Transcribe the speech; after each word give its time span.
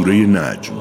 سوره 0.00 0.12
نجم. 0.12 0.74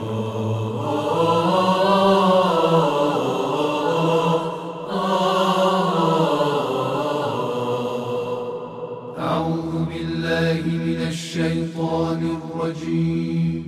أعوذ 9.19 9.73
بالله 9.85 10.61
من 10.65 10.99
الشيطان 11.07 12.21
الرجيم. 12.39 13.63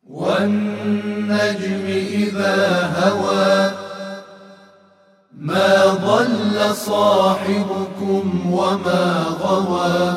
والنجم 0.05 1.85
إذا 2.13 2.57
هوى 2.97 3.80
صاحبكم 6.73 8.53
وما 8.53 9.23
غوى 9.23 10.17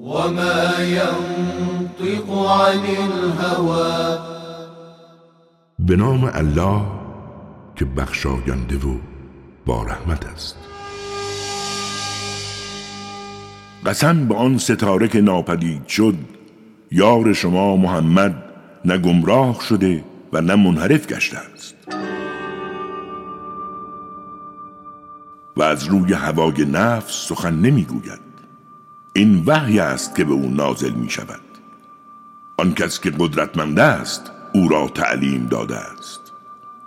وما 0.00 0.72
ينطق 0.80 2.30
عن 2.48 2.78
الهوى. 2.78 4.18
به 5.78 5.96
نام 5.96 6.30
الله 6.34 6.82
که 7.76 7.84
بخشاینده 7.84 8.76
و 8.76 8.96
با 9.66 9.82
رحمت 9.82 10.26
است. 10.26 10.56
قسم 13.86 14.28
به 14.28 14.34
آن 14.34 14.58
ستاره 14.58 15.08
که 15.08 15.20
ناپدید 15.20 15.86
شد 15.86 16.14
یار 16.92 17.32
شما 17.32 17.76
محمد 17.76 18.34
نه 18.84 18.98
گمراه 18.98 19.60
شده 19.60 20.04
و 20.32 20.40
نه 20.40 20.54
منحرف 20.54 21.06
گشته 21.06 21.38
است. 21.54 21.74
و 25.56 25.62
از 25.62 25.84
روی 25.84 26.12
هوای 26.12 26.64
نفس 26.64 27.28
سخن 27.28 27.54
نمی‌گوید. 27.54 28.20
این 29.12 29.42
وحی 29.46 29.80
است 29.80 30.14
که 30.14 30.24
به 30.24 30.32
او 30.32 30.50
نازل 30.50 30.92
می 30.92 31.10
شود 31.10 31.40
آن 32.56 32.74
کس 32.74 33.00
که 33.00 33.10
قدرتمند 33.10 33.78
است 33.78 34.32
او 34.54 34.68
را 34.68 34.88
تعلیم 34.88 35.46
داده 35.46 35.76
است. 35.76 36.32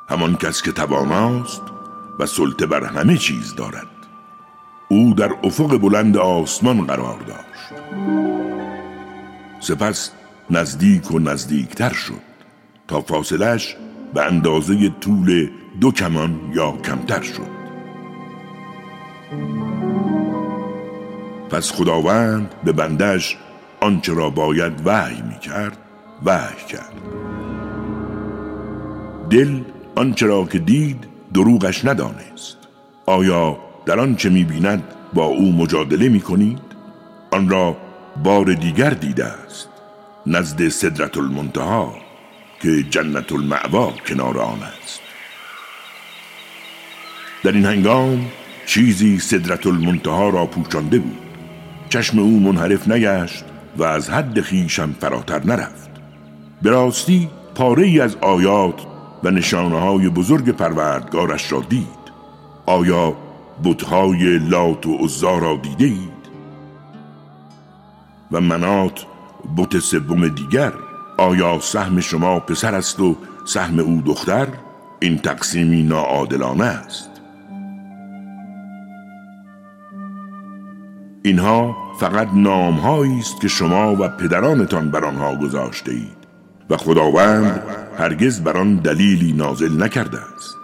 همان 0.09 0.35
کس 0.35 0.61
که 0.61 0.71
تواناست 0.71 1.61
و 2.19 2.25
سلطه 2.25 2.65
بر 2.65 2.83
همه 2.83 3.17
چیز 3.17 3.55
دارد. 3.55 3.87
او 4.89 5.13
در 5.13 5.31
افق 5.43 5.77
بلند 5.77 6.17
آسمان 6.17 6.85
قرار 6.85 7.19
داشت. 7.19 7.81
سپس 9.59 10.11
نزدیک 10.49 11.11
و 11.11 11.19
نزدیکتر 11.19 11.93
شد 11.93 12.21
تا 12.87 13.01
فاصلش 13.01 13.75
به 14.13 14.25
اندازه 14.25 14.89
طول 14.89 15.49
دو 15.81 15.91
کمان 15.91 16.39
یا 16.53 16.71
کمتر 16.71 17.21
شد. 17.21 17.56
پس 21.49 21.71
خداوند 21.71 22.55
به 22.63 22.71
بندش 22.71 23.37
آنچه 23.81 24.13
را 24.13 24.29
باید 24.29 24.73
وحی 24.85 25.21
می 25.21 25.39
کرد 25.39 25.77
وحی 26.25 26.65
کرد. 26.69 26.93
دل 29.29 29.61
آنچه 29.95 30.25
را 30.25 30.45
که 30.45 30.59
دید 30.59 31.07
دروغش 31.33 31.85
ندانست. 31.85 32.57
آیا 33.05 33.57
در 33.85 33.99
آنچه 33.99 34.29
می 34.29 34.43
بیند 34.43 34.83
با 35.13 35.25
او 35.25 35.51
مجادله 35.51 36.09
می 36.09 36.21
کنید؟ 36.21 36.61
آن 37.31 37.49
را 37.49 37.77
بار 38.23 38.53
دیگر 38.53 38.89
دیده 38.89 39.25
است 39.25 39.69
نزد 40.25 40.67
صدرت 40.67 41.17
المنتها 41.17 41.95
که 42.61 42.83
جنت 42.83 43.31
المعوا 43.31 43.93
کنار 44.07 44.39
آن 44.39 44.59
است. 44.63 44.99
در 47.43 47.51
این 47.51 47.65
هنگام 47.65 48.31
چیزی 48.67 49.19
صدرت 49.19 49.67
المنتها 49.67 50.29
را 50.29 50.45
پوشانده 50.45 50.99
بود. 50.99 51.17
چشم 51.89 52.19
او 52.19 52.39
منحرف 52.39 52.87
نگشت 52.87 53.45
و 53.77 53.83
از 53.83 54.09
حد 54.09 54.41
خیشم 54.41 54.95
فراتر 54.99 55.45
نرفت. 55.45 55.89
به 56.61 56.69
راستی 56.69 57.29
پاره 57.55 57.83
ای 57.83 57.99
از 57.99 58.15
آیات 58.15 58.81
و 59.23 59.31
نشانه 59.31 59.79
های 59.79 60.09
بزرگ 60.09 60.49
پروردگارش 60.49 61.51
را 61.51 61.59
دید. 61.69 62.07
آیا 62.65 63.15
بتهای 63.63 64.37
لات 64.37 64.85
و 64.85 64.97
عزا 64.97 65.37
را 65.37 65.59
دیده؟ 65.63 65.99
و 68.31 68.41
منات 68.41 69.05
بت 69.57 69.79
سوم 69.79 70.27
دیگر 70.27 70.73
آیا 71.17 71.59
سهم 71.59 71.99
شما 71.99 72.39
پسر 72.39 72.75
است 72.75 72.99
و 72.99 73.17
سهم 73.45 73.79
او 73.79 74.01
دختر؟ 74.05 74.47
این 74.99 75.17
تقسیمی 75.17 75.83
ناعادلانه 75.83 76.65
است. 76.65 77.16
اینها 81.27 81.77
فقط 81.99 82.27
نامهایی 82.33 83.19
است 83.19 83.41
که 83.41 83.47
شما 83.47 83.95
و 83.99 84.07
پدرانتان 84.07 84.91
بر 84.91 85.05
آنها 85.05 85.35
گذاشته 85.35 85.91
اید 85.91 86.17
و 86.69 86.77
خداوند 86.77 87.63
هرگز 87.97 88.41
بر 88.41 88.57
آن 88.57 88.75
دلیلی 88.75 89.33
نازل 89.33 89.83
نکرده 89.83 90.17
است. 90.17 90.55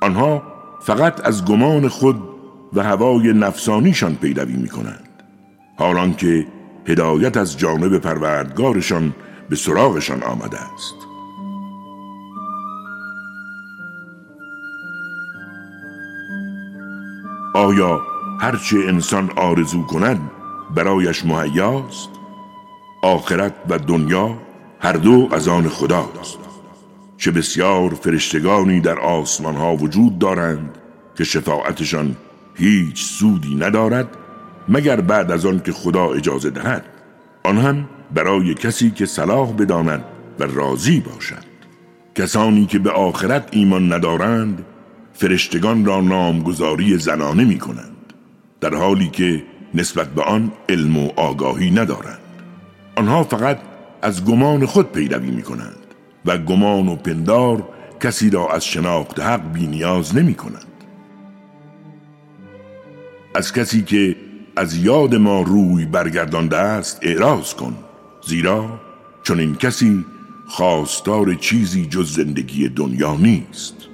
آنها 0.00 0.42
فقط 0.80 1.26
از 1.26 1.44
گمان 1.44 1.88
خود 1.88 2.22
و 2.72 2.82
هوای 2.82 3.32
نفسانیشان 3.32 4.14
پیروی 4.14 4.56
می 4.56 4.68
کنند 4.68 5.08
حالان 5.78 6.14
که 6.14 6.46
هدایت 6.86 7.36
از 7.36 7.58
جانب 7.58 7.98
پروردگارشان 7.98 9.14
به 9.48 9.56
سراغشان 9.56 10.22
آمده 10.22 10.58
است. 10.74 10.94
آیا 17.54 18.11
هرچه 18.42 18.76
انسان 18.76 19.30
آرزو 19.36 19.82
کند 19.82 20.30
برایش 20.74 21.24
مهیاست 21.24 22.08
آخرت 23.02 23.54
و 23.68 23.78
دنیا 23.78 24.38
هر 24.80 24.92
دو 24.92 25.28
از 25.32 25.48
آن 25.48 25.68
خداست. 25.68 26.38
چه 27.18 27.30
بسیار 27.30 27.90
فرشتگانی 27.94 28.80
در 28.80 28.98
آسمان 28.98 29.56
ها 29.56 29.76
وجود 29.76 30.18
دارند 30.18 30.78
که 31.18 31.24
شفاعتشان 31.24 32.16
هیچ 32.54 33.04
سودی 33.04 33.54
ندارد 33.54 34.08
مگر 34.68 35.00
بعد 35.00 35.30
از 35.30 35.46
آن 35.46 35.60
که 35.60 35.72
خدا 35.72 36.12
اجازه 36.12 36.50
دهد 36.50 36.84
آن 37.44 37.58
هم 37.58 37.88
برای 38.14 38.54
کسی 38.54 38.90
که 38.90 39.06
صلاح 39.06 39.52
بداند 39.52 40.04
و 40.38 40.44
راضی 40.44 41.00
باشد. 41.00 41.44
کسانی 42.14 42.66
که 42.66 42.78
به 42.78 42.90
آخرت 42.90 43.48
ایمان 43.50 43.92
ندارند 43.92 44.64
فرشتگان 45.12 45.84
را 45.84 46.00
نامگذاری 46.00 46.98
زنانه 46.98 47.44
می 47.44 47.58
کنند 47.58 47.91
در 48.62 48.74
حالی 48.74 49.08
که 49.08 49.42
نسبت 49.74 50.08
به 50.08 50.22
آن 50.22 50.52
علم 50.68 50.98
و 50.98 51.10
آگاهی 51.16 51.70
ندارند. 51.70 52.18
آنها 52.96 53.24
فقط 53.24 53.58
از 54.02 54.24
گمان 54.24 54.66
خود 54.66 54.92
پیروی 54.92 55.30
می 55.30 55.42
کنند 55.42 55.76
و 56.24 56.38
گمان 56.38 56.88
و 56.88 56.96
پندار 56.96 57.68
کسی 58.00 58.30
را 58.30 58.52
از 58.52 58.64
شناخت 58.64 59.20
حق 59.20 59.52
بی 59.52 59.66
نیاز 59.66 60.16
نمی 60.16 60.34
کنند 60.34 60.66
از 63.34 63.52
کسی 63.52 63.82
که 63.82 64.16
از 64.56 64.76
یاد 64.76 65.14
ما 65.14 65.42
روی 65.42 65.84
برگردانده 65.84 66.56
است 66.56 66.98
اعراض 67.02 67.54
کن 67.54 67.74
زیرا 68.26 68.80
چون 69.22 69.40
این 69.40 69.54
کسی 69.54 70.04
خواستار 70.48 71.34
چیزی 71.34 71.86
جز 71.86 72.12
زندگی 72.12 72.68
دنیا 72.68 73.16
نیست. 73.16 73.91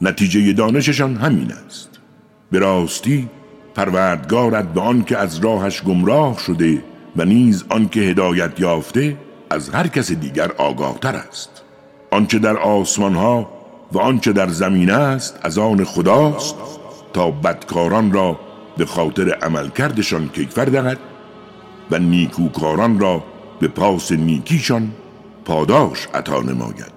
نتیجه 0.00 0.52
دانششان 0.52 1.16
همین 1.16 1.52
است. 1.66 1.90
به 2.50 2.58
راستی 2.58 3.28
پروردگارت 3.74 4.72
به 4.72 4.80
آن 4.80 5.04
که 5.04 5.18
از 5.18 5.38
راهش 5.38 5.82
گمراه 5.82 6.38
شده 6.38 6.84
و 7.16 7.24
نیز 7.24 7.64
آن 7.68 7.88
که 7.88 8.00
هدایت 8.00 8.60
یافته 8.60 9.16
از 9.50 9.70
هر 9.70 9.86
کس 9.86 10.12
دیگر 10.12 10.52
آگاهتر 10.58 11.16
است. 11.16 11.62
آنچه 12.10 12.38
در 12.38 12.56
آسمان 12.56 13.14
ها 13.14 13.50
و 13.92 13.98
آنچه 13.98 14.32
در 14.32 14.48
زمین 14.48 14.90
است 14.90 15.38
از 15.42 15.58
آن 15.58 15.84
خداست 15.84 16.54
تا 17.12 17.30
بدکاران 17.30 18.12
را 18.12 18.40
به 18.76 18.86
خاطر 18.86 19.30
عملکردشان 19.30 20.28
کیفر 20.28 20.64
دهد 20.64 20.98
و 21.90 21.98
نیکوکاران 21.98 23.00
را 23.00 23.24
به 23.60 23.68
پاس 23.68 24.12
نیکیشان 24.12 24.92
پاداش 25.44 26.08
عطا 26.14 26.40
نماید. 26.40 26.95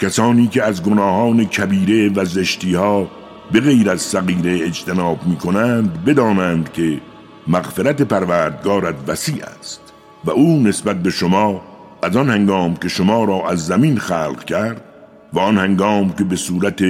کسانی 0.00 0.46
که 0.46 0.62
از 0.62 0.82
گناهان 0.82 1.44
کبیره 1.44 2.08
و 2.08 2.24
زشتی 2.24 2.74
ها 2.74 3.10
به 3.52 3.60
غیر 3.60 3.90
از 3.90 4.02
صغیره 4.02 4.66
اجتناب 4.66 5.26
می 5.26 5.36
کنند 5.36 6.04
بدانند 6.04 6.72
که 6.72 7.00
مغفرت 7.48 8.02
پروردگارت 8.02 8.94
وسیع 9.06 9.44
است 9.58 9.80
و 10.24 10.30
او 10.30 10.62
نسبت 10.62 11.02
به 11.02 11.10
شما 11.10 11.62
از 12.02 12.16
آن 12.16 12.30
هنگام 12.30 12.76
که 12.76 12.88
شما 12.88 13.24
را 13.24 13.48
از 13.50 13.66
زمین 13.66 13.98
خلق 13.98 14.44
کرد 14.44 14.84
و 15.32 15.38
آن 15.38 15.58
هنگام 15.58 16.12
که 16.12 16.24
به 16.24 16.36
صورت 16.36 16.82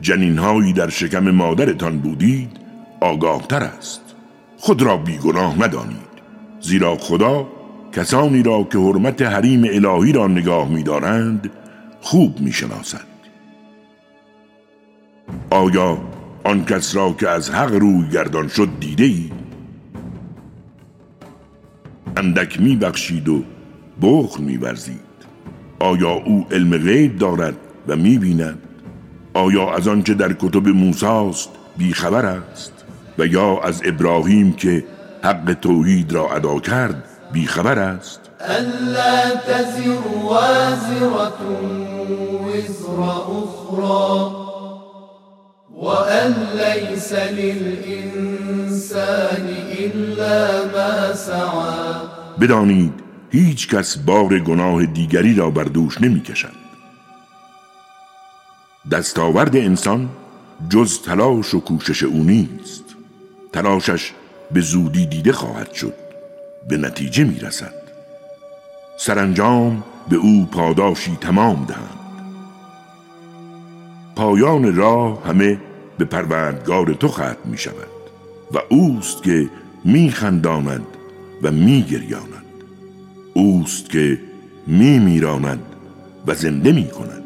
جنینهایی 0.00 0.72
در 0.72 0.88
شکم 0.88 1.30
مادرتان 1.30 1.98
بودید 1.98 2.56
آگاهتر 3.00 3.62
است. 3.62 4.00
خود 4.58 4.82
را 4.82 4.96
بیگناه 4.96 5.64
ندانید. 5.64 6.12
زیرا 6.60 6.96
خدا 6.96 7.46
کسانی 7.92 8.42
را 8.42 8.68
که 8.72 8.78
حرمت 8.78 9.22
حریم 9.22 9.64
الهی 9.64 10.12
را 10.12 10.26
نگاه 10.26 10.68
می‌دارند 10.68 11.50
خوب 12.02 12.40
می‌شناسد 12.40 13.12
آیا 15.50 15.98
آن 16.44 16.64
کس 16.64 16.96
را 16.96 17.12
که 17.12 17.28
از 17.28 17.50
حق 17.50 17.72
روی 17.72 18.08
گردان 18.08 18.48
شد 18.48 18.68
دیده 18.80 19.04
ای؟ 19.04 19.30
اندک 22.16 22.60
می 22.60 22.76
بخشید 22.76 23.28
و 23.28 23.42
بخل 24.02 24.42
می 24.42 24.58
آیا 25.80 26.10
او 26.10 26.46
علم 26.50 26.76
غیب 26.76 27.18
دارد 27.18 27.56
و 27.88 27.96
می 27.96 28.18
بیند؟ 28.18 28.58
آیا 29.34 29.74
از 29.74 29.88
آنچه 29.88 30.14
در 30.14 30.32
کتب 30.32 30.68
موساست 30.68 31.50
بیخبر 31.78 32.26
است 32.26 32.72
و 33.18 33.26
یا 33.26 33.60
از 33.60 33.82
ابراهیم 33.84 34.52
که 34.52 34.84
حق 35.22 35.56
توحید 35.60 36.12
را 36.12 36.34
ادا 36.34 36.58
کرد 36.58 37.04
بیخبر 37.32 37.78
است 37.78 38.20
الا 38.40 39.22
وزر 42.44 42.98
اخرى 43.40 44.42
وأن 45.74 46.34
ليس 46.54 47.12
للإنسان 47.38 48.66
إلا 49.78 50.64
ما 50.74 51.12
سعى. 51.14 51.94
بدانید 52.40 52.92
هیچ 53.30 53.68
کس 53.68 53.96
بار 53.96 54.38
گناه 54.38 54.86
دیگری 54.86 55.34
را 55.34 55.50
بر 55.50 55.64
دوش 55.64 56.00
نمی 56.00 56.20
کشد. 56.20 56.62
دستاورد 58.92 59.56
انسان 59.56 60.08
جز 60.68 61.02
تلاش 61.02 61.54
و 61.54 61.60
کوشش 61.60 62.02
او 62.02 62.24
نیست. 62.24 62.84
تلاشش 63.52 64.12
به 64.52 64.60
زودی 64.60 65.06
دیده 65.06 65.32
خواهد 65.32 65.72
شد 65.72 65.94
به 66.68 66.76
نتیجه 66.76 67.24
می 67.24 67.40
رسد. 67.40 67.81
سرانجام 69.04 69.82
به 70.08 70.16
او 70.16 70.46
پاداشی 70.46 71.16
تمام 71.20 71.64
دهند. 71.64 72.26
پایان 74.16 74.76
راه 74.76 75.22
همه 75.26 75.58
به 75.98 76.04
پروردگار 76.04 76.94
تو 76.94 77.08
ختم 77.08 77.36
می 77.44 77.58
شود 77.58 77.74
و 78.54 78.58
اوست 78.68 79.22
که 79.22 79.50
می 79.84 80.10
خنداند 80.10 80.86
و 81.42 81.50
می 81.50 81.82
گریاند 81.82 82.44
اوست 83.34 83.90
که 83.90 84.20
می 84.66 84.98
میراند 84.98 85.62
و 86.26 86.34
زنده 86.34 86.72
می 86.72 86.88
کند 86.88 87.24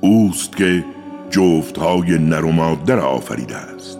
اوست 0.00 0.56
که 0.56 0.84
جفت 1.30 1.78
های 1.78 2.18
نر 2.18 2.44
و 2.44 3.00
آفریده 3.00 3.56
است. 3.56 3.98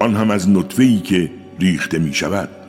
آن 0.00 0.16
هم 0.16 0.30
از 0.30 0.50
نطفه 0.50 0.96
که 0.96 1.30
ریخته 1.60 1.98
می 1.98 2.14
شود. 2.14 2.59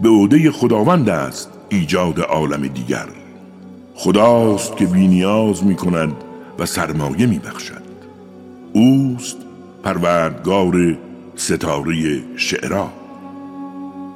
به 0.00 0.08
عده 0.08 0.50
خداوند 0.50 1.08
است 1.08 1.50
ایجاد 1.68 2.20
عالم 2.20 2.66
دیگر. 2.66 3.06
خداست 3.94 4.76
که 4.76 4.86
بینیاز 4.86 5.64
می 5.64 5.74
کند 5.74 6.12
و 6.58 6.66
سرمایه 6.66 7.26
می 7.26 7.38
بخشد 7.38 7.82
اوست 8.72 9.36
پروردگار 9.82 10.98
ستاره 11.36 12.22
شعرا. 12.36 12.88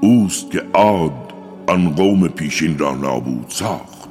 اوست 0.01 0.51
که 0.51 0.63
عاد 0.75 1.33
آن 1.67 1.95
قوم 1.95 2.29
پیشین 2.29 2.79
را 2.79 2.95
نابود 2.95 3.47
ساخت 3.49 4.09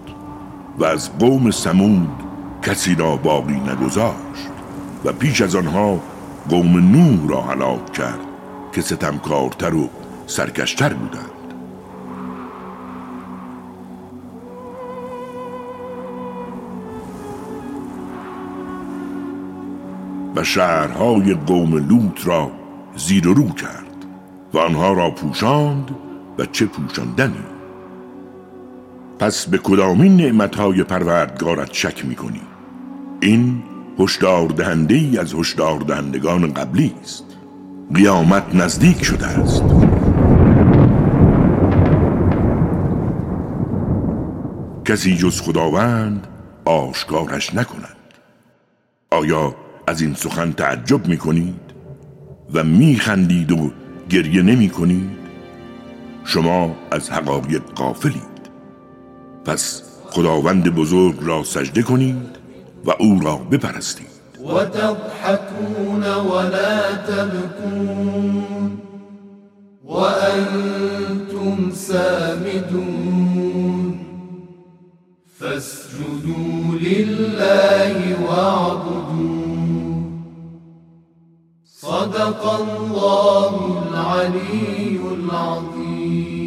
و 0.77 0.85
از 0.85 1.17
قوم 1.17 1.51
سمود 1.51 2.09
کسی 2.61 2.95
را 2.95 3.15
باقی 3.15 3.55
نگذاشت 3.55 4.51
و 5.05 5.11
پیش 5.11 5.41
از 5.41 5.55
آنها 5.55 5.99
قوم 6.49 6.77
نوح 6.77 7.29
را 7.29 7.41
هلاک 7.41 7.93
کرد 7.93 8.19
که 8.71 8.81
ستمکارتر 8.81 9.75
و 9.75 9.89
سرکشتر 10.27 10.93
بودند. 10.93 11.40
شهرهای 20.43 21.33
قوم 21.33 21.75
لوط 21.75 22.27
را 22.27 22.51
زیر 22.95 23.27
و 23.27 23.33
رو 23.33 23.49
کرد 23.49 24.05
و 24.53 24.57
آنها 24.57 24.93
را 24.93 25.11
پوشاند 25.11 25.95
و 26.37 26.45
چه 26.45 26.65
پوشاندنی؟ 26.65 27.43
پس 29.19 29.45
به 29.45 29.57
کدامین 29.57 30.17
نعمتهای 30.17 30.83
پروردگارت 30.83 31.73
شک 31.73 32.05
می‌کنی؟ 32.05 32.41
این 33.19 33.63
هشدار 33.99 34.47
دهنده 34.47 34.95
ای 34.95 35.17
از 35.17 35.33
هشدار 35.33 35.79
دهندگان 35.79 36.53
قبلی 36.53 36.93
است. 37.01 37.25
قیامت 37.95 38.55
نزدیک 38.55 39.03
شده 39.03 39.27
است. 39.27 39.63
کسی 44.85 45.15
جز 45.15 45.41
خداوند 45.41 46.27
آشکارش 46.65 47.55
نکند. 47.55 47.95
آیا 49.11 49.55
از 49.91 50.01
این 50.01 50.13
سخن 50.13 50.51
تعجب 50.51 51.07
می 51.07 51.17
کنید 51.17 51.61
و 52.53 52.63
می 52.63 52.95
خندید 52.95 53.51
و 53.51 53.71
گریه 54.09 54.41
نمی 54.41 54.69
کنید 54.69 55.09
شما 56.25 56.75
از 56.91 57.09
حقایق 57.09 57.61
قافلید 57.75 58.41
پس 59.45 59.83
خداوند 60.09 60.75
بزرگ 60.75 61.15
را 61.21 61.43
سجده 61.43 61.81
کنید 61.81 62.29
و 62.85 62.91
او 62.99 63.19
را 63.23 63.35
بپرستید. 63.35 64.07
و 64.45 64.65
تضحکون 64.65 66.03
ولا 66.03 66.95
تبکون 67.07 68.71
و 69.85 69.91
انتم 69.91 71.71
سامدون 71.73 73.31
فاسجدوا 75.39 76.77
صدق 82.21 82.45
الله 82.45 83.53
العلي 83.89 84.99
العظيم. 85.17 86.45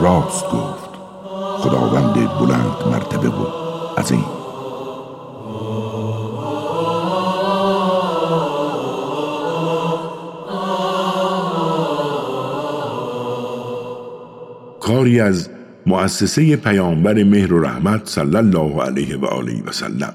راست 0.00 0.44
گفت. 0.44 0.90
خداوند 1.58 2.14
بلند 2.14 2.76
مرتبه 2.92 3.28
و 3.28 3.46
عظیم. 3.98 4.24
کاری 14.80 15.20
از 15.20 15.50
مؤسسه 15.86 16.56
پیامبر 16.56 17.24
مهر 17.24 17.52
و 17.52 17.62
رحمت 17.62 18.08
صلی 18.08 18.36
الله 18.36 18.82
علیه 18.82 19.16
و 19.16 19.24
آله 19.26 19.62
و 19.66 19.72
سلم. 19.72 20.14